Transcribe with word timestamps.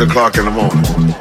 8 0.00 0.08
o'clock 0.08 0.38
in 0.38 0.46
the 0.46 0.50
morning. 0.50 1.19